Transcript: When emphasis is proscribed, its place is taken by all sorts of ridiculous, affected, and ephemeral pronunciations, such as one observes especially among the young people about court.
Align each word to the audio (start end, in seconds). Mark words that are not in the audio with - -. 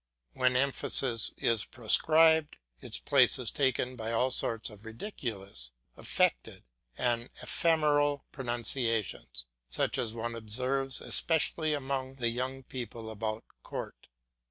When 0.33 0.55
emphasis 0.55 1.31
is 1.37 1.63
proscribed, 1.65 2.55
its 2.81 2.97
place 2.97 3.37
is 3.37 3.51
taken 3.51 3.95
by 3.95 4.11
all 4.11 4.31
sorts 4.31 4.71
of 4.71 4.83
ridiculous, 4.83 5.69
affected, 5.95 6.63
and 6.97 7.29
ephemeral 7.43 8.25
pronunciations, 8.31 9.45
such 9.69 9.99
as 9.99 10.15
one 10.15 10.33
observes 10.33 11.01
especially 11.01 11.75
among 11.75 12.15
the 12.15 12.29
young 12.29 12.63
people 12.63 13.11
about 13.11 13.45
court. 13.61 14.07